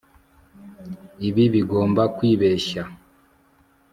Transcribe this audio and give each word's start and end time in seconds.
Ibi 1.27 1.43
bigomba 1.53 2.03
kwibeshya 2.15 2.81